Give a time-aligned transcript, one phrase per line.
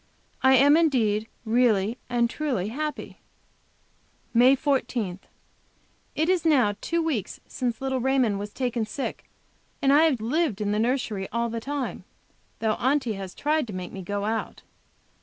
[0.41, 3.19] I am indeed really and truly happy.
[4.33, 5.19] MAY 14.
[6.15, 9.29] It is now two weeks since little Raymond was taken sick,
[9.79, 12.03] and I have lived in the nursery all the time,
[12.57, 14.63] though Aunty has tried to make me go out.